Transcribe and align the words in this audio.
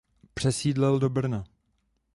Přesídlil 0.33 0.99
do 0.99 1.09
Brna. 1.09 1.43